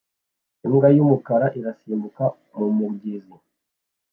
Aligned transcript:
Imbwa 0.65 0.87
y'umukara 0.95 1.47
irasimbuka 1.59 2.23
mu 2.57 2.67
mugezi 2.77 3.35